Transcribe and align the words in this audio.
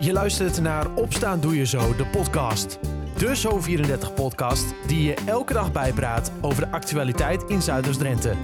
Je 0.00 0.12
luistert 0.12 0.60
naar 0.60 0.94
Opstaan 0.94 1.40
Doe 1.40 1.56
Je 1.56 1.66
Zo, 1.66 1.96
de 1.96 2.06
podcast. 2.06 2.78
De 3.16 3.36
Zo34-podcast 3.36 4.64
die 4.86 5.02
je 5.02 5.14
elke 5.26 5.52
dag 5.52 5.72
bijpraat 5.72 6.32
over 6.40 6.64
de 6.64 6.70
actualiteit 6.70 7.42
in 7.42 7.62
Zuiders-Drenthe. 7.62 8.34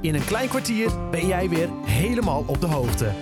In 0.00 0.14
een 0.14 0.24
klein 0.24 0.48
kwartier 0.48 1.10
ben 1.10 1.26
jij 1.26 1.48
weer 1.48 1.68
helemaal 1.84 2.44
op 2.46 2.60
de 2.60 2.66
hoogte. 2.66 3.12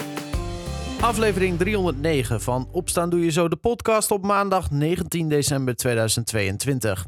Aflevering 1.00 1.58
309 1.58 2.40
van 2.40 2.68
Opstaan 2.72 3.10
Doe 3.10 3.24
Je 3.24 3.30
Zo, 3.30 3.48
de 3.48 3.56
podcast 3.56 4.10
op 4.10 4.24
maandag 4.24 4.70
19 4.70 5.28
december 5.28 5.76
2022. 5.76 7.06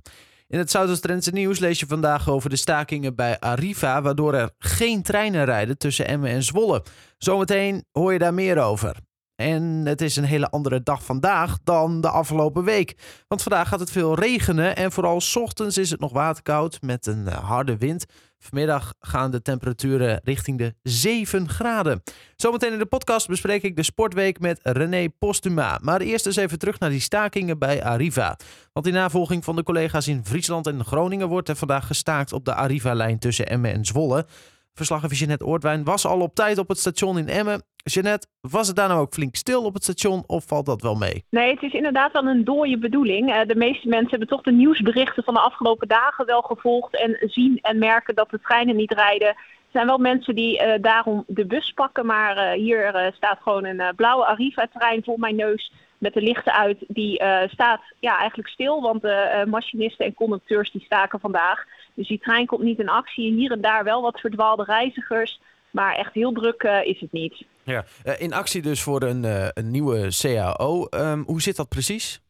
In 0.48 0.58
het 0.58 0.70
Zuiders-Drentse 0.70 1.30
nieuws 1.30 1.58
lees 1.58 1.80
je 1.80 1.86
vandaag 1.86 2.28
over 2.28 2.50
de 2.50 2.56
stakingen 2.56 3.14
bij 3.14 3.38
Arriva, 3.38 4.02
waardoor 4.02 4.34
er 4.34 4.50
geen 4.58 5.02
treinen 5.02 5.44
rijden 5.44 5.78
tussen 5.78 6.06
Emmen 6.06 6.30
en 6.30 6.42
Zwolle. 6.42 6.84
Zometeen 7.18 7.84
hoor 7.90 8.12
je 8.12 8.18
daar 8.18 8.34
meer 8.34 8.58
over. 8.58 8.96
En 9.42 9.86
het 9.86 10.00
is 10.00 10.16
een 10.16 10.24
hele 10.24 10.50
andere 10.50 10.82
dag 10.82 11.04
vandaag 11.04 11.58
dan 11.64 12.00
de 12.00 12.08
afgelopen 12.08 12.64
week. 12.64 12.96
Want 13.28 13.42
vandaag 13.42 13.68
gaat 13.68 13.80
het 13.80 13.90
veel 13.90 14.14
regenen 14.14 14.76
en 14.76 14.92
vooral 14.92 15.20
's 15.20 15.36
ochtends 15.36 15.78
is 15.78 15.90
het 15.90 16.00
nog 16.00 16.12
waterkoud 16.12 16.82
met 16.82 17.06
een 17.06 17.28
eh, 17.28 17.34
harde 17.34 17.76
wind. 17.76 18.04
Vanmiddag 18.38 18.94
gaan 19.00 19.30
de 19.30 19.42
temperaturen 19.42 20.20
richting 20.24 20.58
de 20.58 20.74
7 20.82 21.48
graden. 21.48 22.02
Zometeen 22.36 22.72
in 22.72 22.78
de 22.78 22.86
podcast 22.86 23.28
bespreek 23.28 23.62
ik 23.62 23.76
de 23.76 23.82
sportweek 23.82 24.40
met 24.40 24.60
René 24.62 25.08
Postuma. 25.18 25.78
Maar 25.82 26.00
eerst 26.00 26.26
eens 26.26 26.36
even 26.36 26.58
terug 26.58 26.78
naar 26.78 26.90
die 26.90 27.00
stakingen 27.00 27.58
bij 27.58 27.84
Arriva. 27.84 28.38
Want 28.72 28.86
in 28.86 28.92
navolging 28.92 29.44
van 29.44 29.56
de 29.56 29.62
collega's 29.62 30.08
in 30.08 30.24
Friesland 30.24 30.66
en 30.66 30.84
Groningen 30.84 31.28
wordt 31.28 31.48
er 31.48 31.56
vandaag 31.56 31.86
gestaakt 31.86 32.32
op 32.32 32.44
de 32.44 32.54
Arriva-lijn 32.54 33.18
tussen 33.18 33.46
Emmen 33.46 33.72
en 33.72 33.84
Zwolle. 33.84 34.26
Verslaggever 34.74 35.16
Jeanette 35.16 35.46
Oortwijn 35.46 35.84
was 35.84 36.06
al 36.06 36.20
op 36.20 36.34
tijd 36.34 36.58
op 36.58 36.68
het 36.68 36.78
station 36.78 37.18
in 37.18 37.28
Emmen. 37.28 37.62
Jeanette, 37.76 38.26
was 38.40 38.66
het 38.66 38.76
daar 38.76 38.88
nou 38.88 39.00
ook 39.00 39.12
flink 39.12 39.36
stil 39.36 39.64
op 39.64 39.74
het 39.74 39.82
station 39.82 40.24
of 40.26 40.44
valt 40.46 40.66
dat 40.66 40.82
wel 40.82 40.94
mee? 40.94 41.24
Nee, 41.30 41.50
het 41.50 41.62
is 41.62 41.72
inderdaad 41.72 42.12
wel 42.12 42.26
een 42.26 42.44
dooie 42.44 42.78
bedoeling. 42.78 43.32
Eh, 43.32 43.46
de 43.46 43.56
meeste 43.56 43.88
mensen 43.88 44.10
hebben 44.10 44.28
toch 44.28 44.42
de 44.42 44.52
nieuwsberichten 44.52 45.24
van 45.24 45.34
de 45.34 45.40
afgelopen 45.40 45.88
dagen 45.88 46.26
wel 46.26 46.42
gevolgd 46.42 46.96
en 46.96 47.16
zien 47.20 47.58
en 47.62 47.78
merken 47.78 48.14
dat 48.14 48.30
de 48.30 48.40
treinen 48.40 48.76
niet 48.76 48.92
rijden. 48.92 49.28
Er 49.28 49.78
zijn 49.78 49.86
wel 49.86 49.98
mensen 49.98 50.34
die 50.34 50.62
uh, 50.62 50.74
daarom 50.80 51.24
de 51.26 51.46
bus 51.46 51.72
pakken, 51.72 52.06
maar 52.06 52.36
uh, 52.36 52.52
hier 52.52 53.12
staat 53.16 53.38
gewoon 53.42 53.64
een 53.64 53.94
blauwe 53.96 54.26
Arriva-trein 54.26 55.04
voor 55.04 55.18
mijn 55.18 55.36
neus 55.36 55.72
met 55.98 56.14
de 56.14 56.22
lichten 56.22 56.52
uit. 56.52 56.78
Die 56.88 57.22
staat 57.46 57.80
ja, 58.00 58.18
eigenlijk 58.18 58.48
stil, 58.48 58.80
want 58.80 59.02
de 59.02 59.44
machinisten 59.48 60.06
en 60.06 60.14
conducteurs 60.14 60.70
die 60.70 60.82
staken 60.84 61.20
vandaag. 61.20 61.64
Dus 61.94 62.08
die 62.08 62.18
trein 62.18 62.46
komt 62.46 62.62
niet 62.62 62.78
in 62.78 62.88
actie. 62.88 63.32
Hier 63.32 63.50
en 63.50 63.60
daar 63.60 63.84
wel 63.84 64.02
wat 64.02 64.20
verdwaalde 64.20 64.64
reizigers. 64.64 65.40
Maar 65.70 65.94
echt 65.94 66.14
heel 66.14 66.32
druk 66.32 66.62
uh, 66.62 66.84
is 66.84 67.00
het 67.00 67.12
niet. 67.12 67.44
Ja, 67.62 67.84
uh, 68.04 68.20
in 68.20 68.32
actie 68.32 68.62
dus 68.62 68.82
voor 68.82 69.02
een, 69.02 69.24
uh, 69.24 69.48
een 69.52 69.70
nieuwe 69.70 70.08
CAO. 70.20 70.86
Um, 70.90 71.22
hoe 71.26 71.42
zit 71.42 71.56
dat 71.56 71.68
precies? 71.68 72.20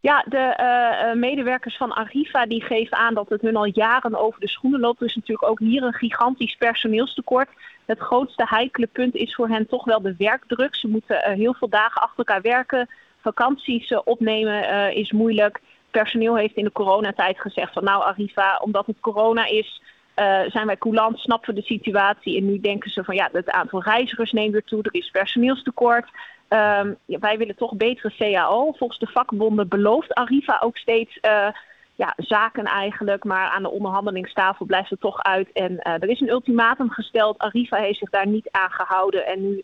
Ja, 0.00 0.24
de 0.28 1.12
medewerkers 1.16 1.76
van 1.76 1.92
Arriva 1.92 2.46
die 2.46 2.62
geven 2.62 2.96
aan 2.96 3.14
dat 3.14 3.28
het 3.28 3.40
hun 3.40 3.56
al 3.56 3.64
jaren 3.64 4.14
over 4.14 4.40
de 4.40 4.48
schoenen 4.48 4.80
loopt. 4.80 5.00
Er 5.00 5.06
is 5.06 5.14
natuurlijk 5.14 5.48
ook 5.48 5.58
hier 5.58 5.82
een 5.82 5.92
gigantisch 5.92 6.54
personeelstekort. 6.54 7.48
Het 7.86 7.98
grootste 7.98 8.46
heikele 8.48 8.86
punt 8.86 9.14
is 9.14 9.34
voor 9.34 9.48
hen 9.48 9.66
toch 9.66 9.84
wel 9.84 10.02
de 10.02 10.14
werkdruk. 10.18 10.74
Ze 10.74 10.88
moeten 10.88 11.32
heel 11.32 11.54
veel 11.54 11.68
dagen 11.68 12.02
achter 12.02 12.18
elkaar 12.18 12.42
werken. 12.42 12.88
Vakanties 13.20 13.94
opnemen 14.04 14.94
is 14.94 15.12
moeilijk 15.12 15.60
personeel 15.90 16.36
heeft 16.36 16.56
in 16.56 16.64
de 16.64 16.72
coronatijd 16.72 17.40
gezegd 17.40 17.72
van 17.72 17.84
nou 17.84 18.02
Arriva, 18.02 18.60
omdat 18.64 18.86
het 18.86 19.00
corona 19.00 19.46
is, 19.46 19.82
uh, 20.16 20.40
zijn 20.46 20.66
wij 20.66 20.76
coulant, 20.76 21.18
snappen 21.18 21.54
we 21.54 21.60
de 21.60 21.66
situatie. 21.66 22.36
En 22.36 22.46
nu 22.46 22.60
denken 22.60 22.90
ze 22.90 23.04
van 23.04 23.14
ja, 23.14 23.28
het 23.32 23.50
aantal 23.50 23.82
reizigers 23.82 24.32
neemt 24.32 24.52
weer 24.52 24.64
toe, 24.64 24.82
er 24.82 24.94
is 24.94 25.10
personeelstekort. 25.10 26.08
Ja, 26.48 27.18
wij 27.20 27.38
willen 27.38 27.56
toch 27.56 27.74
betere 27.74 28.12
CAO. 28.16 28.72
Volgens 28.72 28.98
de 28.98 29.06
vakbonden 29.06 29.68
belooft 29.68 30.14
Arriva 30.14 30.60
ook 30.64 30.76
steeds 30.76 31.18
uh, 31.22 31.48
ja, 31.94 32.14
zaken 32.16 32.64
eigenlijk, 32.64 33.24
maar 33.24 33.48
aan 33.48 33.62
de 33.62 33.70
onderhandelingstafel 33.70 34.66
blijft 34.66 34.90
het 34.90 35.00
toch 35.00 35.22
uit. 35.22 35.52
En 35.52 35.72
uh, 35.72 35.92
er 35.92 36.08
is 36.08 36.20
een 36.20 36.28
ultimatum 36.28 36.90
gesteld. 36.90 37.38
Arriva 37.38 37.76
heeft 37.76 37.98
zich 37.98 38.10
daar 38.10 38.26
niet 38.26 38.48
aan 38.50 38.70
gehouden 38.70 39.26
en 39.26 39.42
nu 39.42 39.62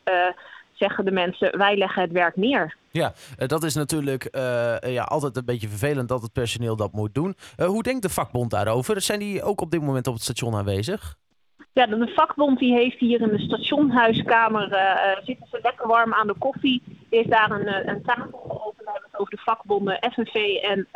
zeggen 0.78 1.04
de 1.04 1.10
mensen 1.10 1.58
wij 1.58 1.76
leggen 1.76 2.02
het 2.02 2.12
werk 2.12 2.36
neer. 2.36 2.76
Ja, 2.90 3.12
dat 3.36 3.64
is 3.64 3.74
natuurlijk 3.74 4.28
uh, 4.36 4.76
ja, 4.80 5.02
altijd 5.02 5.36
een 5.36 5.44
beetje 5.44 5.68
vervelend 5.68 6.08
dat 6.08 6.22
het 6.22 6.32
personeel 6.32 6.76
dat 6.76 6.92
moet 6.92 7.14
doen. 7.14 7.36
Uh, 7.56 7.66
hoe 7.66 7.82
denkt 7.82 8.02
de 8.02 8.08
vakbond 8.08 8.50
daarover? 8.50 9.00
Zijn 9.00 9.18
die 9.18 9.42
ook 9.42 9.60
op 9.60 9.70
dit 9.70 9.82
moment 9.82 10.06
op 10.06 10.14
het 10.14 10.22
station 10.22 10.54
aanwezig? 10.54 11.14
Ja, 11.72 11.86
de 11.86 12.12
vakbond 12.14 12.58
die 12.58 12.72
heeft 12.72 12.98
hier 12.98 13.20
in 13.20 13.28
de 13.28 13.38
stationhuiskamer, 13.38 14.72
uh, 14.72 15.24
zitten 15.24 15.46
ze 15.50 15.58
lekker 15.62 15.86
warm 15.86 16.14
aan 16.14 16.26
de 16.26 16.34
koffie. 16.38 16.82
Die 16.86 17.06
heeft 17.10 17.30
daar 17.30 17.50
een, 17.50 17.88
een 17.88 18.02
tafel 18.02 18.44
geopend. 18.48 18.88
Hebben 18.88 19.08
het 19.10 19.20
over 19.20 19.36
de 19.36 19.42
vakbonden 19.42 19.98
FNV 20.12 20.34
en 20.62 20.88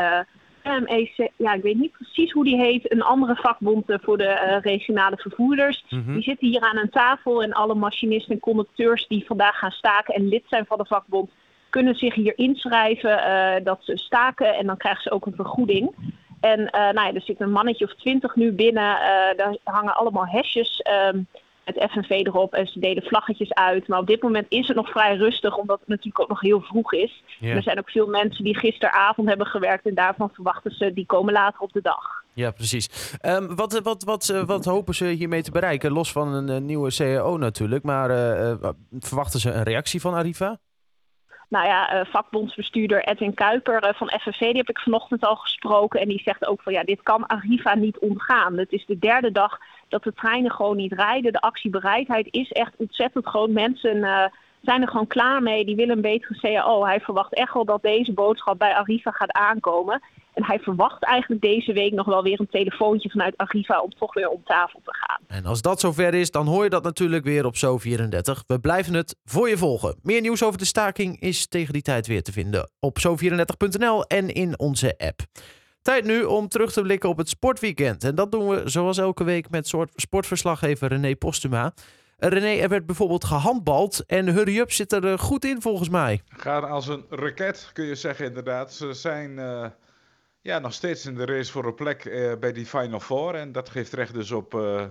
MEC, 0.78 1.30
ja, 1.36 1.52
ik 1.52 1.62
weet 1.62 1.78
niet 1.78 1.92
precies 1.92 2.32
hoe 2.32 2.44
die 2.44 2.56
heet, 2.56 2.92
een 2.92 3.02
andere 3.02 3.34
vakbond 3.36 3.84
voor 3.86 4.18
de 4.18 4.24
uh, 4.24 4.60
regionale 4.60 5.16
vervoerders. 5.16 5.84
Mm 5.88 6.02
-hmm. 6.04 6.14
Die 6.14 6.22
zitten 6.22 6.48
hier 6.48 6.60
aan 6.60 6.76
een 6.76 6.90
tafel 6.90 7.42
en 7.42 7.52
alle 7.52 7.74
machinisten 7.74 8.34
en 8.34 8.40
conducteurs 8.40 9.06
die 9.06 9.26
vandaag 9.26 9.58
gaan 9.58 9.70
staken 9.70 10.14
en 10.14 10.28
lid 10.28 10.42
zijn 10.48 10.66
van 10.66 10.78
de 10.78 10.84
vakbond, 10.84 11.30
kunnen 11.68 11.94
zich 11.94 12.14
hier 12.14 12.38
inschrijven 12.38 13.10
uh, 13.10 13.64
dat 13.64 13.78
ze 13.82 13.96
staken 13.96 14.54
en 14.54 14.66
dan 14.66 14.76
krijgen 14.76 15.02
ze 15.02 15.10
ook 15.10 15.26
een 15.26 15.34
vergoeding. 15.34 15.94
En 16.40 16.60
uh, 16.60 16.70
nou 16.72 17.06
ja, 17.06 17.14
er 17.14 17.22
zit 17.22 17.40
een 17.40 17.52
mannetje 17.52 17.84
of 17.84 17.94
twintig 17.94 18.36
nu 18.36 18.52
binnen, 18.52 18.96
daar 19.36 19.56
hangen 19.64 19.96
allemaal 19.96 20.26
hesjes. 20.26 20.84
Um, 21.12 21.26
met 21.64 21.90
FNV 21.90 22.10
erop 22.10 22.54
en 22.54 22.66
ze 22.66 22.80
deden 22.80 23.02
vlaggetjes 23.02 23.52
uit. 23.52 23.88
Maar 23.88 23.98
op 23.98 24.06
dit 24.06 24.22
moment 24.22 24.46
is 24.48 24.66
het 24.66 24.76
nog 24.76 24.90
vrij 24.90 25.16
rustig, 25.16 25.56
omdat 25.56 25.78
het 25.78 25.88
natuurlijk 25.88 26.20
ook 26.20 26.28
nog 26.28 26.40
heel 26.40 26.60
vroeg 26.60 26.92
is. 26.92 27.22
Yeah. 27.38 27.56
Er 27.56 27.62
zijn 27.62 27.78
ook 27.78 27.90
veel 27.90 28.06
mensen 28.06 28.44
die 28.44 28.58
gisteravond 28.58 29.28
hebben 29.28 29.46
gewerkt 29.46 29.86
en 29.86 29.94
daarvan 29.94 30.30
verwachten 30.32 30.70
ze, 30.70 30.92
die 30.92 31.06
komen 31.06 31.32
later 31.32 31.60
op 31.60 31.72
de 31.72 31.82
dag. 31.82 32.24
Ja, 32.32 32.50
precies. 32.50 33.14
Um, 33.26 33.56
wat, 33.56 33.80
wat, 33.82 34.04
wat, 34.04 34.42
wat 34.46 34.64
hopen 34.64 34.94
ze 34.94 35.04
hiermee 35.04 35.42
te 35.42 35.50
bereiken? 35.50 35.92
Los 35.92 36.12
van 36.12 36.34
een, 36.34 36.48
een 36.48 36.66
nieuwe 36.66 36.90
CAO 36.94 37.36
natuurlijk, 37.36 37.84
maar 37.84 38.10
uh, 38.10 38.70
verwachten 38.98 39.40
ze 39.40 39.52
een 39.52 39.62
reactie 39.62 40.00
van 40.00 40.14
Arriva? 40.14 40.58
Nou 41.50 41.66
ja, 41.66 41.94
uh, 41.94 42.06
vakbondsbestuurder 42.06 43.04
Edwin 43.04 43.34
Kuiper 43.34 43.84
uh, 43.84 43.94
van 43.94 44.12
FNV, 44.20 44.38
die 44.38 44.56
heb 44.56 44.68
ik 44.68 44.78
vanochtend 44.78 45.24
al 45.24 45.36
gesproken. 45.36 46.00
En 46.00 46.08
die 46.08 46.22
zegt 46.24 46.46
ook 46.46 46.62
van 46.62 46.72
ja, 46.72 46.82
dit 46.82 47.02
kan 47.02 47.26
Arriva 47.26 47.74
niet 47.74 47.98
ontgaan. 47.98 48.58
Het 48.58 48.72
is 48.72 48.86
de 48.86 48.98
derde 48.98 49.32
dag 49.32 49.60
dat 49.88 50.02
de 50.02 50.12
treinen 50.12 50.50
gewoon 50.50 50.76
niet 50.76 50.92
rijden. 50.92 51.32
De 51.32 51.40
actiebereidheid 51.40 52.28
is 52.30 52.52
echt 52.52 52.72
ontzettend 52.76 53.26
groot. 53.26 53.50
Mensen 53.50 53.96
uh, 53.96 54.24
zijn 54.62 54.82
er 54.82 54.88
gewoon 54.88 55.06
klaar 55.06 55.42
mee. 55.42 55.64
Die 55.64 55.76
willen 55.76 55.96
een 55.96 56.02
betere 56.02 56.38
CAO. 56.40 56.84
Hij 56.84 57.00
verwacht 57.00 57.34
echt 57.34 57.54
wel 57.54 57.64
dat 57.64 57.82
deze 57.82 58.12
boodschap 58.12 58.58
bij 58.58 58.74
Arriva 58.74 59.10
gaat 59.10 59.32
aankomen. 59.32 60.02
En 60.34 60.44
hij 60.44 60.58
verwacht 60.58 61.04
eigenlijk 61.04 61.42
deze 61.42 61.72
week 61.72 61.92
nog 61.92 62.06
wel 62.06 62.22
weer 62.22 62.40
een 62.40 62.48
telefoontje 62.50 63.10
vanuit 63.10 63.36
Arriva 63.36 63.80
om 63.80 63.90
toch 63.90 64.14
weer 64.14 64.28
om 64.28 64.42
tafel 64.44 64.80
te 64.84 64.94
gaan. 64.94 65.20
En 65.26 65.44
als 65.44 65.62
dat 65.62 65.80
zover 65.80 66.14
is, 66.14 66.30
dan 66.30 66.46
hoor 66.46 66.64
je 66.64 66.70
dat 66.70 66.82
natuurlijk 66.82 67.24
weer 67.24 67.44
op 67.44 67.56
Zo34. 67.56 68.46
We 68.46 68.58
blijven 68.60 68.94
het 68.94 69.16
voor 69.24 69.48
je 69.48 69.58
volgen. 69.58 69.96
Meer 70.02 70.20
nieuws 70.20 70.42
over 70.42 70.58
de 70.58 70.64
staking 70.64 71.20
is 71.20 71.46
tegen 71.46 71.72
die 71.72 71.82
tijd 71.82 72.06
weer 72.06 72.22
te 72.22 72.32
vinden 72.32 72.70
op 72.80 72.98
zo34.nl 72.98 74.04
en 74.04 74.28
in 74.28 74.58
onze 74.58 74.94
app. 74.98 75.20
Tijd 75.82 76.04
nu 76.04 76.22
om 76.22 76.48
terug 76.48 76.72
te 76.72 76.82
blikken 76.82 77.08
op 77.08 77.16
het 77.16 77.28
sportweekend. 77.28 78.04
En 78.04 78.14
dat 78.14 78.32
doen 78.32 78.48
we 78.48 78.62
zoals 78.64 78.98
elke 78.98 79.24
week 79.24 79.50
met 79.50 79.74
sportverslaggever 79.94 80.88
René 80.88 81.16
Postuma. 81.16 81.72
René, 82.16 82.60
er 82.62 82.68
werd 82.68 82.86
bijvoorbeeld 82.86 83.24
gehandbald 83.24 84.04
en 84.06 84.28
Hurry 84.28 84.58
Up 84.58 84.72
zit 84.72 84.92
er 84.92 85.18
goed 85.18 85.44
in 85.44 85.60
volgens 85.62 85.88
mij. 85.88 86.20
Gaat 86.28 86.64
als 86.64 86.88
een 86.88 87.04
raket, 87.10 87.70
kun 87.72 87.84
je 87.84 87.94
zeggen 87.94 88.26
inderdaad. 88.26 88.72
Ze 88.72 88.92
zijn 88.92 89.30
uh, 89.30 89.66
ja, 90.40 90.58
nog 90.58 90.72
steeds 90.72 91.06
in 91.06 91.14
de 91.14 91.24
race 91.24 91.52
voor 91.52 91.64
een 91.64 91.74
plek 91.74 92.04
uh, 92.04 92.32
bij 92.40 92.52
die 92.52 92.66
Final 92.66 93.00
Four. 93.00 93.34
En 93.34 93.52
dat 93.52 93.68
geeft 93.68 93.92
recht 93.92 94.12
dus 94.12 94.30
op 94.30 94.54
uh, 94.54 94.84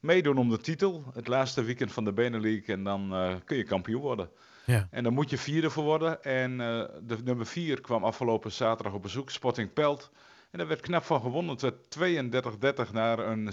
meedoen 0.00 0.38
om 0.38 0.48
de 0.48 0.58
titel. 0.58 1.04
Het 1.14 1.28
laatste 1.28 1.62
weekend 1.62 1.92
van 1.92 2.04
de 2.04 2.12
Benelux 2.12 2.68
en 2.68 2.84
dan 2.84 3.14
kun 3.44 3.56
je 3.56 3.64
kampioen 3.64 4.00
worden. 4.00 4.30
Ja. 4.64 4.88
En 4.90 5.04
dan 5.04 5.12
moet 5.12 5.30
je 5.30 5.38
vierde 5.38 5.70
voor 5.70 5.84
worden. 5.84 6.22
En 6.22 6.56
de 7.02 7.18
nummer 7.24 7.46
vier 7.46 7.80
kwam 7.80 8.04
afgelopen 8.04 8.52
zaterdag 8.52 8.92
op 8.94 9.02
bezoek, 9.02 9.30
Sporting 9.30 9.72
Pelt. 9.72 10.10
En 10.50 10.58
daar 10.58 10.68
werd 10.68 10.80
knap 10.80 11.04
van 11.04 11.20
gewonnen. 11.20 11.56
Het 11.56 11.96
werd 11.96 12.88
32-30 12.88 12.92
naar 12.92 13.18
een 13.18 13.52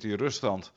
ruststand. 0.00 0.72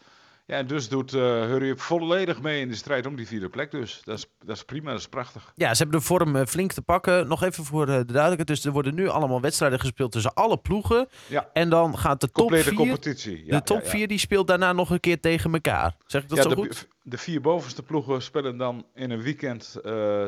Ja, 0.46 0.58
en 0.58 0.68
dus 0.68 0.90
doet 0.90 1.14
uh, 1.14 1.22
Hurry 1.22 1.76
volledig 1.76 2.42
mee 2.42 2.62
in 2.62 2.68
de 2.68 2.76
strijd 2.76 3.06
om 3.06 3.16
die 3.16 3.28
vierde 3.28 3.50
plek. 3.50 3.72
Dus 3.72 4.02
dat 4.04 4.18
is, 4.18 4.26
dat 4.46 4.56
is 4.56 4.64
prima, 4.64 4.90
dat 4.90 5.00
is 5.00 5.08
prachtig. 5.08 5.52
Ja, 5.56 5.74
ze 5.74 5.82
hebben 5.82 6.00
de 6.00 6.06
vorm 6.06 6.36
uh, 6.36 6.46
flink 6.46 6.72
te 6.72 6.82
pakken. 6.82 7.28
Nog 7.28 7.44
even 7.44 7.66
voor 7.66 7.88
uh, 7.88 7.96
de 7.96 8.06
duidelijkheid. 8.06 8.48
Dus 8.48 8.66
er 8.66 8.72
worden 8.72 8.96
nu 8.96 9.08
allemaal 9.08 9.42
wedstrijden 9.42 9.80
gespeeld 9.80 10.12
tussen 10.12 10.34
alle 10.34 10.58
ploegen. 10.58 11.08
Ja. 11.28 11.50
En 11.54 11.70
dan 11.70 11.98
gaat 11.98 12.22
de 12.22 12.28
top 12.28 12.36
Complete 12.36 12.64
4... 12.64 12.78
competitie. 12.78 13.46
Ja, 13.46 13.58
de 13.58 13.64
top 13.64 13.88
4 13.88 14.00
ja, 14.00 14.08
die 14.08 14.18
speelt 14.18 14.48
daarna 14.48 14.74
nog 14.74 14.90
een 14.90 15.00
keer 15.00 15.20
tegen 15.20 15.54
elkaar. 15.54 15.96
Zeg 16.06 16.24
ik 16.24 16.30
dat 16.30 16.42
zo 16.42 16.50
de, 16.50 16.56
goed? 16.56 16.88
De 17.02 17.18
vier 17.18 17.42
bovenste 17.42 17.84
ploegen 17.84 18.22
spelen 18.22 18.58
dan 18.58 18.86
in 18.94 19.12
een 19.12 19.22
weekend 19.22 19.80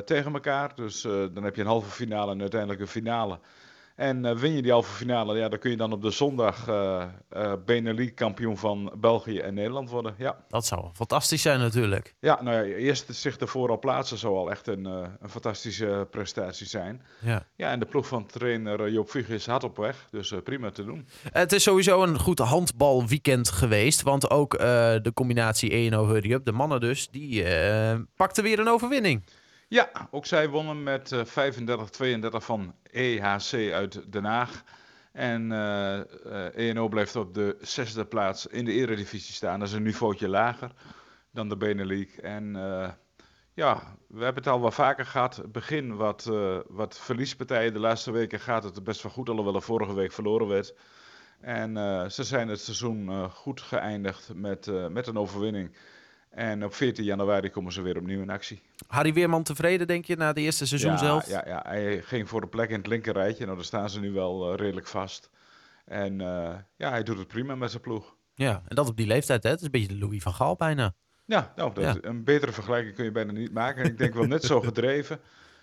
tegen 0.06 0.34
elkaar. 0.34 0.76
Dus 0.76 1.02
dan 1.02 1.44
heb 1.44 1.56
je 1.56 1.62
een 1.62 1.68
halve 1.68 1.92
finale 1.92 2.32
en 2.32 2.42
uiteindelijk 2.42 2.82
een 2.82 2.88
finale. 2.88 3.40
En 3.96 4.26
uh, 4.26 4.32
win 4.38 4.54
je 4.54 4.62
die 4.62 4.72
halve 4.72 4.92
finale, 4.92 5.38
ja, 5.38 5.50
dan 5.50 5.60
kun 5.60 5.72
je 5.72 5.78
dan 5.78 5.92
op 5.92 6.02
de 6.02 6.12
zondag 6.12 6.68
uh, 6.70 7.04
uh, 7.34 7.54
Benelux 7.66 8.14
kampioen 8.14 8.58
van 8.58 8.94
België 8.98 9.40
en 9.40 9.54
Nederland 9.54 9.90
worden. 9.90 10.16
Ja. 10.18 10.38
Dat 10.48 10.66
zou 10.66 10.90
fantastisch 10.94 11.42
zijn 11.42 11.60
natuurlijk. 11.60 12.16
Ja, 12.20 12.42
nou 12.42 12.68
ja, 12.68 12.76
eerst 12.76 13.16
zich 13.16 13.38
ervoor 13.38 13.70
al 13.70 13.80
plaatsen 13.80 14.18
zou 14.18 14.36
al 14.36 14.52
echt 14.52 14.68
een, 14.68 14.86
een 14.86 15.30
fantastische 15.30 16.08
prestatie 16.12 16.68
zijn. 16.68 17.02
Ja. 17.22 17.46
ja, 17.56 17.72
en 17.72 17.80
de 17.80 17.86
ploeg 17.86 18.08
van 18.08 18.26
trainer 18.26 18.92
Joop 18.92 19.10
Vug 19.10 19.30
is 19.30 19.46
hard 19.46 19.64
op 19.64 19.78
weg, 19.78 20.08
dus 20.12 20.34
prima 20.44 20.72
te 20.72 20.86
doen. 20.86 21.08
Het 21.32 21.52
is 21.52 21.64
sowieso 21.64 22.04
een 22.04 22.20
goed 22.20 22.40
handbalweekend 22.40 23.50
geweest, 23.50 24.02
want 24.02 24.30
ook 24.30 24.58
de 24.58 25.12
combinatie 25.14 25.72
ENO 25.72 26.08
Hurry 26.08 26.32
Up, 26.32 26.46
de 26.46 26.52
mannen 26.52 26.80
dus, 26.80 27.10
die 27.10 27.46
pakten 28.16 28.44
weer 28.44 28.60
een 28.60 28.70
overwinning. 28.70 29.24
Ja, 29.68 30.08
ook 30.12 30.26
zij 30.26 30.50
wonnen 30.50 30.84
met 30.84 31.12
uh, 31.12 31.22
35-32 31.26 31.26
van 32.30 32.76
EHC 32.92 33.72
uit 33.72 34.12
Den 34.12 34.26
Haag. 34.26 34.64
En 35.12 35.52
uh, 35.52 36.00
uh, 36.26 36.58
ENO 36.58 36.88
blijft 36.88 37.16
op 37.16 37.34
de 37.34 37.58
zesde 37.62 38.06
plaats 38.06 38.48
in 38.48 38.66
de 38.66 38.72
eredivisie 38.72 39.34
staan. 39.34 39.60
Dat 39.60 39.68
is 39.68 39.74
een 39.74 39.84
niveautje 39.84 40.28
lager 40.28 40.72
dan 41.32 41.50
de 41.50 41.58
Benelux. 41.58 42.20
En 42.20 42.54
ja, 43.54 43.98
we 44.08 44.24
hebben 44.24 44.44
het 44.44 44.54
al 44.54 44.62
wel 44.62 44.72
vaker 44.72 45.06
gehad. 45.06 45.42
Begin 45.52 45.96
wat, 45.96 46.32
wat 46.68 47.00
verliespartijen. 47.00 47.74
De 47.74 47.80
laatste 47.80 48.12
weken 48.12 48.40
gaat 48.40 48.64
het 48.64 48.84
best 48.84 49.04
wel 49.04 49.12
goed, 49.12 49.30
alhoewel 49.30 49.56
er 49.56 49.62
vorige 49.62 49.94
week 49.94 50.12
verloren 50.12 50.48
werd. 50.48 50.74
En 51.40 51.76
ze 52.12 52.24
zijn 52.24 52.48
het 52.48 52.60
seizoen 52.60 53.30
goed 53.30 53.62
geëindigd 53.62 54.32
met, 54.34 54.90
met 54.90 55.08
een 55.08 55.18
overwinning. 55.18 55.76
En 56.36 56.64
op 56.64 56.74
14 56.74 57.04
januari 57.04 57.50
komen 57.50 57.72
ze 57.72 57.82
weer 57.82 57.98
opnieuw 57.98 58.22
in 58.22 58.30
actie. 58.30 58.62
Harry 58.88 59.14
Weerman 59.14 59.44
tevreden, 59.44 59.88
denk 59.88 60.06
je, 60.06 60.16
na 60.16 60.34
de 60.34 60.42
eerste 60.42 60.66
seizoen 60.66 60.92
ja, 60.92 60.98
zelf? 60.98 61.28
Ja, 61.28 61.44
ja, 61.48 61.64
hij 61.68 62.02
ging 62.02 62.30
voor 62.30 62.42
de 62.42 62.48
plek 62.48 62.70
in 62.70 62.78
het 62.78 62.88
linkerrijtje. 62.88 63.44
Nou, 63.44 63.56
daar 63.56 63.66
staan 63.66 63.90
ze 63.90 64.00
nu 64.00 64.12
wel 64.12 64.52
uh, 64.52 64.58
redelijk 64.58 64.88
vast. 64.88 65.30
En 65.86 66.20
uh, 66.20 66.56
ja, 66.76 66.90
hij 66.90 67.04
doet 67.04 67.18
het 67.18 67.28
prima 67.28 67.56
met 67.56 67.70
zijn 67.70 67.82
ploeg. 67.82 68.16
Ja, 68.34 68.64
en 68.68 68.76
dat 68.76 68.90
op 68.90 68.98
die 68.98 69.08
leeftijd, 69.08 69.44
hè? 69.44 69.50
Het 69.50 69.60
is 69.60 69.66
een 69.66 69.72
beetje 69.72 69.88
de 69.88 69.98
Louis 69.98 70.24
van 70.24 70.34
Gaal 70.34 70.56
bijna. 70.56 70.94
Ja, 71.26 71.54
nou, 71.56 71.74
dat, 71.74 71.84
ja. 71.84 71.96
een 72.02 72.24
betere 72.24 72.52
vergelijking 72.52 72.96
kun 72.96 73.06
je 73.06 73.12
bijna 73.12 73.32
niet 73.32 73.54
maken. 73.54 73.84
En 73.84 73.90
ik 73.90 73.98
denk 73.98 74.14
wel 74.14 74.26
net 74.26 74.44
zo 74.44 74.62
gedreven. 74.70 75.20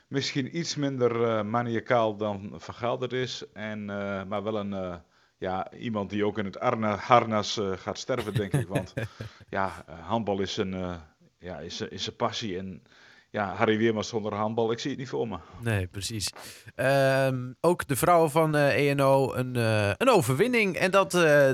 Misschien 0.08 0.58
iets 0.58 0.76
minder 0.76 1.20
uh, 1.20 1.42
maniacaal 1.42 2.16
dan 2.16 2.52
Van 2.54 2.74
Gaal 2.74 2.98
dat 2.98 3.12
is. 3.12 3.44
En, 3.52 3.84
maar 4.28 4.42
wel 4.42 4.58
een 4.58 5.02
ja, 5.42 5.72
iemand 5.72 6.10
die 6.10 6.26
ook 6.26 6.38
in 6.38 6.44
het 6.44 6.60
arna, 6.60 6.96
harnas 6.96 7.58
uh, 7.58 7.72
gaat 7.76 7.98
sterven, 7.98 8.34
denk 8.34 8.52
ik. 8.52 8.68
Want 8.68 8.92
ja, 9.48 9.84
uh, 9.88 10.08
handbal 10.08 10.40
is 10.40 10.56
een, 10.56 10.72
uh, 10.72 10.94
ja, 11.38 11.58
is, 11.58 11.80
is 11.80 12.08
passie. 12.08 12.58
En 12.58 12.82
ja, 13.30 13.54
Harry 13.54 13.78
Weerman 13.78 14.04
zonder 14.04 14.34
handbal, 14.34 14.72
ik 14.72 14.78
zie 14.78 14.90
het 14.90 14.98
niet 14.98 15.08
voor 15.08 15.28
me. 15.28 15.38
Nee, 15.60 15.86
precies. 15.86 16.32
Um, 16.76 17.56
ook 17.60 17.86
de 17.86 17.96
vrouwen 17.96 18.30
van 18.30 18.56
ENO 18.56 19.34
een, 19.34 19.56
een 19.96 20.10
overwinning. 20.10 20.76
En 20.76 20.90
dat, 20.90 21.12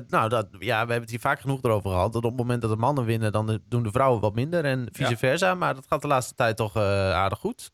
nou, 0.09 0.29
dat, 0.29 0.49
ja, 0.51 0.59
we 0.59 0.77
hebben 0.77 1.01
het 1.01 1.11
hier 1.11 1.21
vaak 1.21 1.41
genoeg 1.41 1.63
erover 1.63 1.91
gehad. 1.91 2.13
Dat 2.13 2.25
op 2.25 2.31
het 2.31 2.39
moment 2.41 2.61
dat 2.63 2.71
de 2.71 2.77
mannen 2.77 3.05
winnen, 3.05 3.33
dan 3.33 3.61
doen 3.69 3.83
de 3.83 3.91
vrouwen 3.91 4.21
wat 4.21 4.35
minder 4.35 4.65
en 4.65 4.89
vice 4.93 5.11
ja. 5.11 5.17
versa. 5.17 5.55
Maar 5.55 5.75
dat 5.75 5.87
gaat 5.89 6.03
de 6.03 6.09
laatste 6.09 6.35
tijd 6.35 6.57
toch 6.57 6.77
aardig 6.77 7.39
goed. 7.39 7.71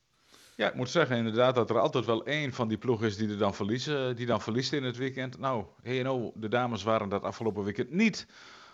Ja, 0.56 0.68
ik 0.68 0.74
moet 0.74 0.90
zeggen 0.90 1.16
inderdaad 1.16 1.54
dat 1.54 1.70
er 1.70 1.78
altijd 1.78 2.04
wel 2.04 2.24
één 2.26 2.52
van 2.52 2.68
die 2.68 2.78
ploegen 2.78 3.06
is 3.06 3.16
die 3.16 3.28
er 3.28 3.38
dan 3.38 3.54
verliezen, 3.54 4.16
die 4.16 4.26
dan 4.26 4.40
verliest 4.40 4.72
in 4.72 4.84
het 4.84 4.96
weekend. 4.96 5.38
Nou, 5.38 5.64
HNO, 5.82 6.32
de 6.34 6.48
dames 6.48 6.82
waren 6.82 7.08
dat 7.08 7.22
afgelopen 7.22 7.64
weekend 7.64 7.90
niet. 7.90 8.26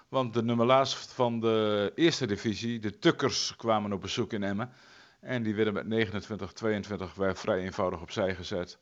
Want 0.09 0.35
de 0.35 0.43
nummelaars 0.43 0.95
van 0.95 1.41
de 1.41 1.93
eerste 1.95 2.27
divisie, 2.27 2.79
de 2.79 2.99
Tukkers, 2.99 3.57
kwamen 3.57 3.93
op 3.93 4.01
bezoek 4.01 4.33
in 4.33 4.43
Emmen. 4.43 4.71
En 5.21 5.43
die 5.43 5.55
werden 5.55 5.89
met 5.89 6.13
29-22 6.13 7.05
vrij 7.35 7.59
eenvoudig 7.59 8.01
opzij 8.01 8.35
gezet. 8.35 8.79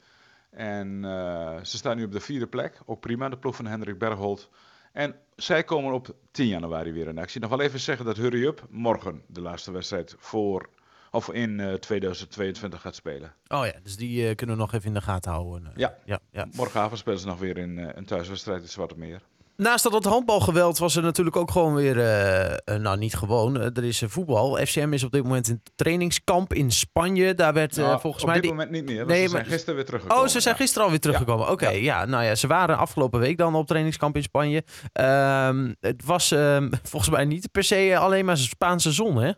En 0.51 1.03
uh, 1.05 1.57
ze 1.63 1.77
staan 1.77 1.97
nu 1.97 2.05
op 2.05 2.13
de 2.13 2.21
vierde 2.21 2.47
plek, 2.47 2.81
ook 2.87 3.01
prima, 3.01 3.29
de 3.29 3.39
ploeg 3.39 3.57
van 3.57 3.67
Hendrik 3.67 3.99
Bergholt. 3.99 4.51
En 4.93 5.17
zij 5.37 5.65
komen 5.65 5.93
op 5.93 6.15
10 6.31 6.47
januari 6.47 6.93
weer 6.93 7.09
in 7.09 7.19
actie. 7.19 7.41
Nog 7.41 7.51
wel 7.51 7.61
even 7.61 7.81
zeggen 7.81 8.05
dat 8.05 8.17
Hurry 8.17 8.45
Up 8.45 8.67
morgen 8.71 9.23
de 9.27 9.41
laatste 9.41 9.73
wedstrijd 9.73 10.15
voor 10.19 10.69
of 11.11 11.31
in 11.31 11.59
uh, 11.59 11.73
2022 11.73 12.81
gaat 12.81 12.95
spelen. 12.95 13.35
Oh 13.49 13.67
ja, 13.67 13.73
dus 13.83 13.97
die 13.97 14.29
uh, 14.29 14.35
kunnen 14.35 14.57
we 14.57 14.63
nog 14.63 14.73
even 14.73 14.87
in 14.87 14.95
de 14.95 15.01
gaten 15.01 15.33
houden. 15.33 15.73
Ja, 15.77 15.99
ja, 16.05 16.19
ja. 16.31 16.49
morgenavond 16.53 16.99
spelen 16.99 17.19
ze 17.19 17.27
nog 17.27 17.39
weer 17.39 17.59
in 17.59 17.79
een 17.79 18.05
thuiswedstrijd 18.05 18.63
in 18.63 18.69
Zwarte 18.69 18.99
Meer. 18.99 19.21
Naast 19.63 19.83
dat 19.83 19.93
het 19.93 20.05
handbalgeweld 20.05 20.79
was 20.79 20.97
er 20.97 21.03
natuurlijk 21.03 21.37
ook 21.37 21.51
gewoon 21.51 21.75
weer, 21.75 21.97
uh, 21.97 22.77
nou 22.77 22.99
niet 22.99 23.15
gewoon, 23.15 23.61
er 23.61 23.85
is 23.85 24.03
voetbal. 24.07 24.57
FCM 24.57 24.93
is 24.93 25.05
op 25.05 25.13
dit 25.13 25.23
moment 25.23 25.49
in 25.49 25.63
trainingskamp 25.75 26.55
in 26.55 26.71
Spanje. 26.71 27.35
Daar 27.35 27.53
werd 27.53 27.77
nou, 27.77 28.01
volgens 28.01 28.23
op 28.23 28.29
mij... 28.29 28.37
op 28.37 28.43
dit 28.43 28.51
moment 28.51 28.71
niet 28.71 28.85
meer, 28.85 29.07
nee, 29.07 29.23
ze 29.23 29.29
zijn 29.29 29.45
gisteren 29.45 29.75
weer 29.75 29.85
teruggekomen. 29.85 30.25
Oh, 30.25 30.31
ze 30.31 30.41
zijn 30.41 30.57
gisteren 30.57 30.85
alweer 30.85 31.01
teruggekomen. 31.01 31.47
Ja. 31.47 31.53
Oké, 31.53 31.65
okay, 31.65 31.83
ja. 31.83 32.01
ja. 32.01 32.07
nou 32.07 32.25
ja, 32.25 32.35
ze 32.35 32.47
waren 32.47 32.79
afgelopen 32.79 33.21
week 33.21 33.39
dan 33.39 33.55
op 33.55 33.67
trainingskamp 33.67 34.17
in 34.17 34.23
Spanje. 34.23 34.65
Um, 34.93 35.77
het 35.81 36.05
was 36.05 36.31
um, 36.31 36.71
volgens 36.83 37.11
mij 37.11 37.25
niet 37.25 37.51
per 37.53 37.65
se 37.65 37.97
alleen 37.99 38.25
maar 38.25 38.37
Spaanse 38.37 38.93
zon, 38.93 39.17
hè? 39.17 39.33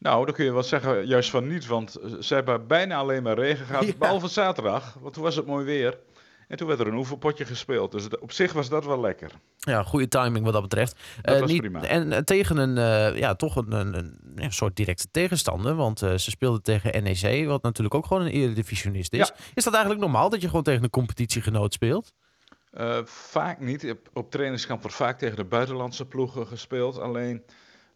Nou, 0.00 0.24
dan 0.24 0.34
kun 0.34 0.44
je 0.44 0.52
wel 0.52 0.62
zeggen, 0.62 1.06
juist 1.06 1.30
van 1.30 1.46
niet, 1.46 1.66
want 1.66 1.98
ze 2.20 2.34
hebben 2.34 2.66
bijna 2.66 2.96
alleen 2.96 3.22
maar 3.22 3.38
regen 3.38 3.66
gehad, 3.66 3.86
ja. 3.86 3.92
behalve 3.98 4.28
zaterdag, 4.28 4.96
want 5.00 5.14
toen 5.14 5.22
was 5.22 5.36
het 5.36 5.46
mooi 5.46 5.64
weer. 5.64 5.98
En 6.48 6.56
toen 6.56 6.66
werd 6.66 6.80
er 6.80 6.86
een 6.86 6.96
oefenpotje 6.96 7.44
gespeeld, 7.44 7.92
dus 7.92 8.08
op 8.18 8.32
zich 8.32 8.52
was 8.52 8.68
dat 8.68 8.84
wel 8.84 9.00
lekker. 9.00 9.30
Ja, 9.56 9.82
goede 9.82 10.08
timing 10.08 10.44
wat 10.44 10.52
dat 10.52 10.62
betreft. 10.62 10.96
Dat 11.22 11.34
uh, 11.34 11.40
was 11.40 11.50
niet, 11.50 11.60
prima. 11.60 11.82
En 11.82 12.12
uh, 12.12 12.18
tegen 12.18 12.56
een, 12.56 12.76
uh, 12.76 13.18
ja, 13.18 13.34
toch 13.34 13.56
een, 13.56 13.72
een, 13.72 14.18
een, 14.34 14.52
soort 14.52 14.76
directe 14.76 15.06
tegenstander, 15.10 15.74
want 15.74 15.98
ze 15.98 16.18
speelden 16.18 16.62
tegen 16.62 17.02
NEC, 17.02 17.46
wat 17.46 17.62
natuurlijk 17.62 17.94
ook 17.94 18.06
gewoon 18.06 18.22
een 18.22 18.32
eredivisionist 18.32 19.12
is. 19.12 19.28
Ja. 19.28 19.34
Is 19.54 19.64
dat 19.64 19.72
eigenlijk 19.72 20.02
normaal, 20.02 20.30
dat 20.30 20.40
je 20.40 20.46
gewoon 20.46 20.62
tegen 20.62 20.84
een 20.84 20.90
competitiegenoot 20.90 21.72
speelt? 21.72 22.12
vaak 23.04 23.60
niet. 23.60 23.90
Op, 23.90 24.08
op 24.12 24.30
trainingskamp 24.30 24.80
wordt 24.80 24.96
vaak 24.96 25.18
tegen 25.18 25.36
de 25.36 25.44
buitenlandse 25.44 26.06
ploegen 26.06 26.46
gespeeld, 26.46 26.98
alleen... 26.98 27.42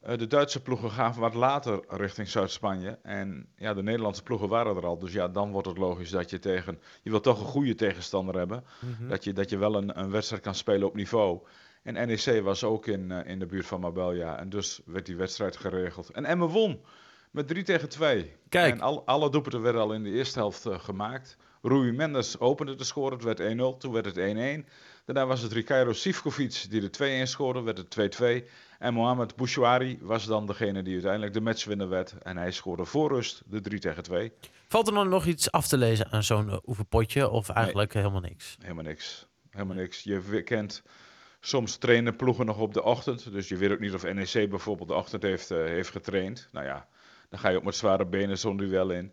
Uh, 0.07 0.19
de 0.19 0.27
Duitse 0.27 0.63
ploegen 0.63 0.91
gaan 0.91 1.15
wat 1.15 1.35
later 1.35 1.85
richting 1.89 2.29
Zuid-Spanje. 2.29 2.99
En 3.03 3.47
ja, 3.57 3.75
de 3.75 3.83
Nederlandse 3.83 4.23
ploegen 4.23 4.49
waren 4.49 4.77
er 4.77 4.87
al. 4.87 4.99
Dus 4.99 5.13
ja, 5.13 5.29
dan 5.29 5.51
wordt 5.51 5.69
het 5.69 5.79
logisch 5.79 6.11
dat 6.11 6.31
je 6.31 6.39
tegen. 6.39 6.79
Je 7.03 7.11
wilt 7.11 7.23
toch 7.23 7.41
een 7.41 7.47
goede 7.47 7.75
tegenstander 7.75 8.35
hebben. 8.37 8.65
Mm-hmm. 8.81 9.09
Dat, 9.09 9.25
je, 9.25 9.33
dat 9.33 9.51
je 9.51 9.57
wel 9.57 9.75
een, 9.75 9.99
een 9.99 10.11
wedstrijd 10.11 10.43
kan 10.43 10.55
spelen 10.55 10.89
op 10.89 10.95
niveau. 10.95 11.41
En 11.83 11.95
NEC 11.95 12.43
was 12.43 12.65
ook 12.65 12.87
in, 12.87 13.11
uh, 13.11 13.19
in 13.25 13.39
de 13.39 13.47
buurt 13.47 13.67
van 13.67 13.81
Marbella. 13.81 14.39
En 14.39 14.49
dus 14.49 14.81
werd 14.85 15.07
die 15.07 15.17
wedstrijd 15.17 15.57
geregeld. 15.57 16.11
En 16.11 16.25
Emmen 16.25 16.49
won 16.49 16.81
met 17.31 17.49
3 17.49 17.63
tegen 17.63 17.89
2. 17.89 18.33
Kijk. 18.49 18.73
En 18.73 18.81
al, 18.81 19.07
alle 19.07 19.31
doelpunten 19.31 19.63
werden 19.63 19.81
al 19.81 19.93
in 19.93 20.03
de 20.03 20.11
eerste 20.11 20.39
helft 20.39 20.67
uh, 20.67 20.79
gemaakt. 20.79 21.37
Rui 21.63 21.93
Mendes 21.93 22.39
opende 22.39 22.75
de 22.75 22.85
score. 22.85 23.15
Het 23.15 23.25
werd 23.25 23.41
1-0. 23.41 23.79
Toen 23.79 23.93
werd 23.93 24.05
het 24.05 24.65
1-1. 24.65 24.69
Daarna 25.05 25.27
was 25.27 25.41
het 25.41 25.53
Ricardo 25.53 25.93
Sivkovic 25.93 26.67
die 26.71 26.91
de 26.91 27.23
2-1 27.27 27.29
scoorde. 27.29 27.63
Werd 27.63 27.79
het 27.79 28.43
2-2. 28.45 28.49
En 28.79 28.95
Mohamed 28.95 29.37
Bouchouari 29.37 29.99
was 30.01 30.27
dan 30.27 30.47
degene 30.47 30.83
die 30.83 30.93
uiteindelijk 30.93 31.33
de 31.33 31.41
matchwinner 31.41 31.89
werd. 31.89 32.15
En 32.23 32.37
hij 32.37 32.51
scoorde 32.51 32.85
voor 32.85 33.09
rust 33.09 33.43
de 33.47 33.61
3 33.61 33.79
tegen 33.79 34.03
2. 34.03 34.33
Valt 34.69 34.87
er 34.87 34.95
dan 34.95 35.09
nog 35.09 35.27
iets 35.27 35.51
af 35.51 35.67
te 35.67 35.77
lezen 35.77 36.13
aan 36.13 36.23
zo'n 36.23 36.47
uh, 36.47 36.57
oefenpotje? 36.67 37.31
Of 37.31 37.49
eigenlijk 37.49 37.95
nee, 37.95 38.03
helemaal 38.03 38.29
niks? 38.29 38.57
Helemaal 38.61 38.85
niks. 38.85 39.27
Helemaal 39.51 39.77
niks. 39.77 40.03
Je 40.03 40.43
kent... 40.43 40.83
Soms 41.41 41.77
trainen 41.77 42.17
ploegen 42.17 42.47
nog 42.47 42.59
op 42.59 42.75
de 42.75 42.83
ochtend. 42.83 43.33
Dus 43.33 43.49
je 43.49 43.57
weet 43.57 43.71
ook 43.71 43.81
niet 43.81 43.95
of 43.95 44.13
NEC 44.13 44.51
bijvoorbeeld 44.51 44.89
de 44.89 44.95
ochtend 44.95 45.23
heeft, 45.23 45.51
uh, 45.51 45.59
heeft 45.59 45.91
getraind. 45.91 46.49
Nou 46.53 46.67
ja, 46.67 46.89
dan 47.29 47.39
ga 47.39 47.49
je 47.49 47.57
ook 47.57 47.65
met 47.65 47.75
zware 47.75 48.07
benen 48.07 48.39
zo'n 48.39 48.57
duel 48.57 48.91
in. 48.91 49.13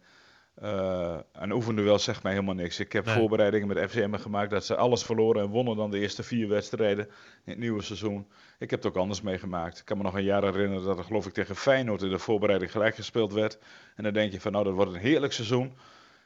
Uh, 0.64 1.18
een 1.34 1.52
oefenduel 1.52 2.00
zegt 2.00 2.24
mij 2.24 2.32
helemaal 2.32 2.56
niks. 2.56 2.80
Ik 2.80 2.92
heb 2.92 3.06
nee. 3.06 3.16
voorbereidingen 3.16 3.68
met 3.68 3.90
FCM 3.90 4.14
gemaakt 4.14 4.50
dat 4.50 4.66
ze 4.66 4.76
alles 4.76 5.04
verloren 5.04 5.42
en 5.42 5.50
wonnen 5.50 5.76
dan 5.76 5.92
de 5.92 6.00
eerste 6.00 6.24
vier 6.24 6.48
wedstrijden 6.48 7.06
in 7.06 7.52
het 7.52 7.58
nieuwe 7.58 7.82
seizoen. 7.82 8.28
Ik 8.60 8.70
heb 8.70 8.84
het 8.84 8.92
ook 8.92 8.98
anders 8.98 9.22
meegemaakt. 9.22 9.78
Ik 9.78 9.86
kan 9.86 9.98
me 9.98 10.04
nog 10.04 10.14
een 10.14 10.24
jaar 10.24 10.44
herinneren 10.44 10.84
dat 10.84 10.98
er 10.98 11.04
geloof 11.04 11.26
ik 11.26 11.34
tegen 11.34 11.56
Feyenoord 11.56 12.02
in 12.02 12.10
de 12.10 12.20
voorbereiding 12.20 12.72
gelijk 12.72 12.96
gespeeld 12.96 13.34
werd. 13.34 13.58
En 13.96 14.04
dan 14.04 14.14
denk 14.14 14.32
je 14.32 14.42
van 14.42 14.52
nou 14.52 14.64
dat 14.64 14.74
wordt 14.74 14.94
een 14.94 15.00
heerlijk 15.00 15.34
seizoen. 15.34 15.74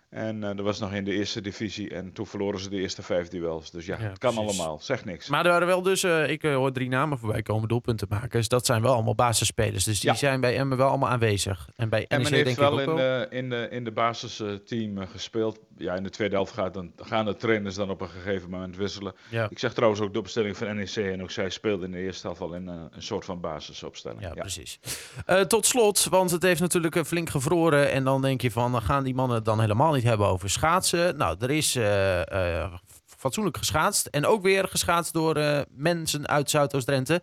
En 0.10 0.36
uh, 0.36 0.42
dat 0.42 0.60
was 0.60 0.80
nog 0.80 0.94
in 0.94 1.04
de 1.04 1.14
eerste 1.14 1.42
divisie. 1.42 1.90
En 1.90 2.14
toen 2.14 2.28
verloren 2.28 2.60
ze 2.60 2.70
de 2.70 2.80
eerste 2.80 3.02
vijf 3.02 3.28
duels. 3.28 3.72
Dus 3.72 3.86
ja, 3.86 3.98
ja 4.00 4.10
het 4.10 4.18
kan 4.18 4.34
precies. 4.34 4.60
allemaal. 4.60 4.80
Zeg 4.80 5.06
niks. 5.06 5.30
Maar 5.30 5.46
er 5.46 5.52
waren 5.52 5.68
wel 5.68 5.82
dus, 5.82 6.04
uh, 6.04 6.30
ik 6.30 6.44
uh, 6.44 6.56
hoor 6.56 6.72
drie 6.72 6.90
namen 6.90 7.18
voorbij 7.18 7.42
komen, 7.42 7.68
doelpunten 7.68 8.08
maken. 8.10 8.30
Dus 8.30 8.48
dat 8.48 8.66
zijn 8.66 8.82
wel 8.82 8.94
allemaal 8.94 9.16
basisspelers. 9.16 9.84
Dus 9.84 10.00
die 10.00 10.10
ja. 10.10 10.16
zijn 10.16 10.42
bij 10.42 10.58
Emmen 10.58 10.78
wel 10.78 10.88
allemaal 10.88 11.10
aanwezig. 11.10 11.70
En 11.76 11.90
bij 11.90 12.00
NEC 12.00 12.12
Emmen 12.12 12.34
heeft 12.34 12.46
denk 12.46 12.58
wel 12.58 12.80
in, 12.80 12.80
ook 12.80 12.86
wel. 12.86 12.96
De, 12.96 13.28
in, 13.30 13.50
de, 13.50 13.68
in 13.72 13.84
de 13.84 13.92
basisteam 13.92 15.08
gespeeld. 15.08 15.60
Ja, 15.78 15.96
in 15.96 16.04
de 16.04 16.10
tweede 16.10 16.36
helft 16.36 16.54
gaat 16.54 16.74
dan, 16.74 16.92
gaan 16.96 17.26
de 17.26 17.36
trainers 17.36 17.76
dan 17.76 17.90
op 17.90 18.02
een 18.02 18.10
gegeven 18.10 18.50
moment 18.50 18.76
wisselen. 18.76 19.14
Ja. 19.30 19.48
Ik 19.50 19.60
zeg 19.60 19.74
trouwens 19.74 20.02
ook 20.02 20.14
de 20.14 20.20
opstelling 20.20 20.58
van 20.58 20.76
NEC. 20.76 20.96
En 20.96 21.22
ook 21.22 21.32
zij 21.32 21.50
speelden 21.50 21.86
in 21.86 21.92
de 21.92 21.98
eerste 21.98 22.28
helft 22.28 22.42
al 22.42 22.54
in 22.54 22.68
een, 22.68 22.90
een 22.92 23.04
soort 23.04 23.26
van 23.26 23.40
basisopstelling. 23.40 24.22
Ja, 24.22 24.34
precies. 24.34 24.80
Uh, 25.28 25.42
tot 25.42 25.66
slot, 25.66 26.04
want 26.04 26.32
het 26.32 26.44
heeft 26.44 26.60
natuurlijk 26.60 27.06
flink 27.06 27.30
gevroren. 27.30 27.92
En 27.92 28.04
dan 28.04 28.22
denk 28.22 28.42
je 28.42 28.52
van, 28.52 28.82
gaan 28.82 29.04
die 29.04 29.14
mannen 29.16 29.36
het 29.36 29.46
dan 29.46 29.60
helemaal 29.60 29.94
niet 29.94 30.04
hebben 30.04 30.28
over 30.28 30.50
schaatsen. 30.50 31.18
Nou, 31.18 31.36
er 31.40 31.52
is 31.52 31.76
uh, 31.76 32.20
uh, 32.20 32.74
fatsoenlijk 33.06 33.58
geschaatst. 33.58 34.06
En 34.06 34.26
ook 34.26 34.42
weer 34.42 34.68
geschaatst 34.68 35.14
door 35.14 35.38
uh, 35.38 35.62
mensen 35.70 36.28
uit 36.28 36.50
Zuidoost-Drenthe. 36.50 37.22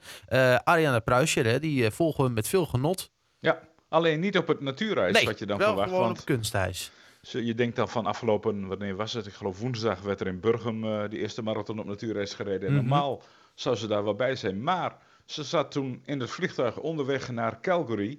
Ariana 0.64 0.98
Pruisje, 0.98 1.58
die 1.60 1.90
volgen 1.90 2.24
we 2.24 2.30
met 2.30 2.48
veel 2.48 2.66
genot. 2.66 3.10
Ja, 3.38 3.60
alleen 3.88 4.20
niet 4.20 4.38
op 4.38 4.46
het 4.48 4.60
natuurijs 4.60 5.12
nee, 5.12 5.24
wat 5.24 5.38
je 5.38 5.46
dan 5.46 5.58
wel 5.58 5.66
verwacht. 5.66 5.88
gewoon 5.88 6.04
want 6.04 6.18
op 6.18 6.24
kunstijs. 6.24 6.90
Je 7.22 7.54
denkt 7.54 7.76
dan 7.76 7.88
van 7.88 8.06
afgelopen, 8.06 8.66
wanneer 8.66 8.96
was 8.96 9.12
het? 9.12 9.26
Ik 9.26 9.32
geloof 9.32 9.60
woensdag 9.60 10.00
werd 10.00 10.20
er 10.20 10.26
in 10.26 10.40
Burgum 10.40 10.84
uh, 10.84 11.08
die 11.08 11.18
eerste 11.18 11.42
marathon 11.42 11.78
op 11.78 11.86
natuurreis 11.86 12.34
gereden. 12.34 12.68
En 12.68 12.74
mhm. 12.74 12.74
normaal 12.74 13.22
zou 13.54 13.76
ze 13.76 13.86
daar 13.86 14.04
wel 14.04 14.14
bij 14.14 14.36
zijn. 14.36 14.62
Maar 14.62 14.96
ze 15.24 15.42
zat 15.42 15.70
toen 15.70 16.02
in 16.04 16.20
het 16.20 16.30
vliegtuig 16.30 16.78
onderweg 16.78 17.30
naar 17.30 17.60
Calgary. 17.60 18.18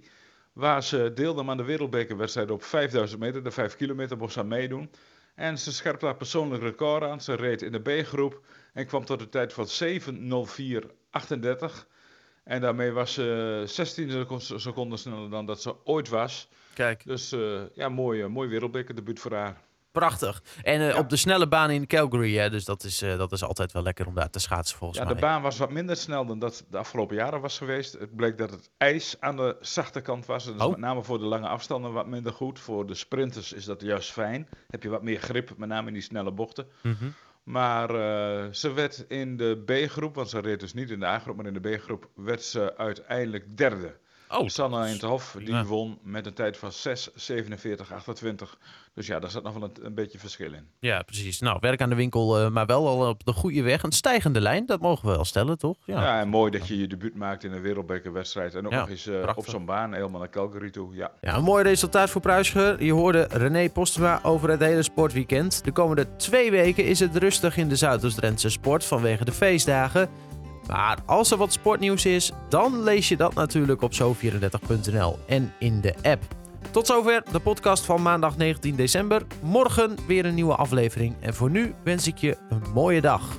Waar 0.54 0.84
ze 0.84 1.12
deelde 1.16 1.48
aan 1.48 1.58
de 1.58 1.64
wereldbekerwedstrijd 1.64 2.52
op 2.52 2.64
5000 2.64 3.20
meter. 3.20 3.44
De 3.44 3.52
5 3.52 3.76
kilometer 3.76 4.18
mocht 4.18 4.34
ze 4.34 4.44
meedoen. 4.44 4.90
En 5.36 5.58
ze 5.58 5.74
scherpte 5.74 6.06
haar 6.06 6.16
persoonlijk 6.16 6.62
record 6.62 7.04
aan. 7.04 7.22
Ze 7.22 7.34
reed 7.34 7.62
in 7.62 7.72
de 7.72 7.80
B-groep 7.80 8.42
en 8.74 8.86
kwam 8.86 9.06
tot 9.06 9.22
een 9.22 9.30
tijd 9.30 9.54
van 9.54 9.68
7.04.38. 9.84 9.90
En 12.44 12.62
daarmee 12.62 12.92
was 12.92 13.14
ze 13.14 13.64
16 13.66 14.26
seconden 14.56 15.00
sneller 15.00 15.30
dan 15.30 15.46
dat 15.46 15.62
ze 15.62 15.76
ooit 15.84 16.10
was. 16.10 16.48
Kijk. 16.74 17.06
Dus 17.06 17.34
uh, 17.34 17.62
ja, 17.74 17.90
mooi, 17.90 18.28
mooi 18.28 18.50
wereldbekerdebuut 18.50 19.20
voor 19.20 19.34
haar. 19.34 19.62
Prachtig. 19.94 20.44
En 20.64 20.82
uh, 20.82 20.98
op 20.98 21.10
de 21.10 21.16
snelle 21.16 21.48
baan 21.48 21.70
in 21.70 21.88
Calgary, 21.88 22.38
hè, 22.38 22.50
dus 22.50 22.66
dat 22.66 22.84
is, 22.84 23.04
uh, 23.04 23.18
dat 23.18 23.32
is 23.32 23.44
altijd 23.44 23.72
wel 23.72 23.84
lekker 23.84 24.08
om 24.08 24.14
daar 24.14 24.30
te 24.30 24.40
schaatsen 24.40 24.78
volgens 24.78 25.00
ja, 25.00 25.06
mij. 25.06 25.14
Ja, 25.14 25.20
de 25.20 25.26
baan 25.26 25.42
was 25.42 25.58
wat 25.58 25.72
minder 25.72 25.96
snel 25.96 26.26
dan 26.26 26.40
dat 26.40 26.66
de 26.70 26.78
afgelopen 26.78 27.16
jaren 27.16 27.42
was 27.42 27.58
geweest. 27.58 27.94
Het 27.94 28.16
bleek 28.16 28.38
dat 28.38 28.52
het 28.52 28.70
ijs 28.78 29.16
aan 29.20 29.36
de 29.36 29.58
zachte 29.62 30.02
kant 30.02 30.26
was. 30.26 30.46
Dus 30.46 30.62
oh. 30.62 30.70
met 30.70 30.80
name 30.80 31.04
voor 31.04 31.18
de 31.18 31.26
lange 31.26 31.48
afstanden 31.48 31.94
wat 31.94 32.08
minder 32.08 32.34
goed. 32.34 32.60
Voor 32.60 32.86
de 32.88 32.96
sprinters 32.96 33.54
is 33.54 33.66
dat 33.66 33.82
juist 33.82 34.12
fijn. 34.12 34.48
Heb 34.68 34.84
je 34.84 34.90
wat 34.90 35.04
meer 35.04 35.20
grip, 35.20 35.58
met 35.58 35.70
name 35.70 35.88
in 35.88 35.94
die 35.94 36.02
snelle 36.02 36.32
bochten. 36.32 36.68
Mm 36.82 36.96
-hmm. 37.00 37.14
Maar 37.44 37.90
uh, 37.90 38.52
ze 38.52 38.74
werd 38.74 39.06
in 39.08 39.38
de 39.38 39.64
B-groep, 39.66 40.16
want 40.16 40.30
ze 40.30 40.40
reed 40.40 40.60
dus 40.60 40.74
niet 40.74 40.90
in 40.90 41.00
de 41.00 41.06
A-groep, 41.06 41.36
maar 41.36 41.46
in 41.46 41.62
de 41.62 41.76
B-groep 41.76 42.10
werd 42.16 42.44
ze 42.44 42.78
uiteindelijk 42.78 43.58
derde. 43.58 43.98
Oh, 44.38 44.48
Sanne 44.48 44.78
Eindhof, 44.78 45.36
die 45.40 45.64
won 45.64 45.98
met 46.04 46.26
een 46.26 46.34
tijd 46.34 46.58
van 46.58 46.72
6, 46.72 47.10
47, 47.16 47.94
28. 47.94 48.58
Dus 48.94 49.08
ja, 49.08 49.20
daar 49.20 49.30
zat 49.30 49.44
nog 49.44 49.54
wel 49.54 49.64
een, 49.64 49.86
een 49.86 49.94
beetje 49.94 50.20
verschil 50.20 50.54
in. 50.54 50.68
Ja, 50.80 51.02
precies. 51.02 51.40
Nou, 51.40 51.58
werk 51.62 51.82
aan 51.82 51.90
de 51.90 51.96
winkel, 51.96 52.42
uh, 52.42 52.50
maar 52.50 52.66
wel 52.66 52.88
al 52.88 53.10
op 53.10 53.26
de 53.26 53.34
goede 53.34 53.62
weg. 53.62 53.84
Een 53.84 53.92
stijgende 53.92 54.42
lijn, 54.42 54.66
dat 54.66 54.82
mogen 54.82 55.08
we 55.08 55.16
wel 55.16 55.26
stellen, 55.26 55.58
toch? 55.58 55.78
Ja, 55.86 56.02
ja 56.02 56.20
en 56.20 56.28
mooi 56.28 56.52
dat 56.52 56.68
je 56.68 56.78
je 56.78 56.88
debuut 56.88 57.16
maakt 57.16 57.44
in 57.44 57.52
een 57.52 57.62
wereldbekerwedstrijd. 57.62 58.56
En 58.56 58.66
ook 58.66 58.72
ja, 58.72 58.80
nog 58.80 58.90
eens 58.90 59.08
uh, 59.08 59.30
op 59.36 59.46
zo'n 59.48 59.66
baan, 59.66 59.94
helemaal 59.94 60.20
naar 60.20 60.30
Calgary 60.30 60.70
toe. 60.70 60.96
Ja. 60.96 61.12
ja, 61.22 61.36
een 61.36 61.44
mooi 61.44 61.64
resultaat 61.64 62.10
voor 62.10 62.22
Pruisger. 62.22 62.84
Je 62.84 62.94
hoorde 62.94 63.28
René 63.32 63.70
Postema 63.70 64.20
over 64.24 64.50
het 64.50 64.60
hele 64.60 64.84
sportweekend. 64.84 65.64
De 65.64 65.72
komende 65.72 66.16
twee 66.16 66.52
weken 66.52 66.86
is 66.86 67.00
het 67.00 67.16
rustig 67.16 67.58
in 67.58 67.68
de 67.68 67.76
Zuidoost-Drentse 67.76 68.50
sport 68.50 68.86
vanwege 68.86 69.26
de 69.26 69.32
feestdagen. 69.32 70.10
Maar 70.68 70.98
als 71.06 71.32
er 71.32 71.38
wat 71.38 71.54
sportnieuws 71.54 72.06
is, 72.06 72.32
dan 72.50 72.84
lees 72.84 73.10
je 73.10 73.18
dat 73.18 73.34
natuurlijk 73.34 73.82
op 73.82 73.92
zo34.nl 73.94 75.20
en 75.28 75.54
in 75.60 75.82
de 75.82 75.94
app. 76.02 76.24
Tot 76.72 76.88
zover 76.88 77.24
de 77.32 77.40
podcast 77.40 77.86
van 77.86 78.02
maandag 78.02 78.38
19 78.38 78.76
december. 78.76 79.26
Morgen 79.42 79.96
weer 80.08 80.26
een 80.26 80.36
nieuwe 80.36 80.56
aflevering. 80.56 81.16
En 81.20 81.34
voor 81.34 81.50
nu 81.50 81.74
wens 81.84 82.08
ik 82.08 82.18
je 82.18 82.38
een 82.50 82.62
mooie 82.74 83.02
dag. 83.02 83.38